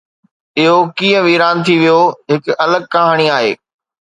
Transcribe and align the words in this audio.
اهو 0.59 0.77
ڪيئن 0.97 1.21
ويران 1.27 1.55
ٿي 1.65 1.75
ويو، 1.81 1.99
هڪ 2.31 2.43
الڳ 2.63 2.81
ڪهاڻي 2.93 3.27
آهي. 3.37 3.51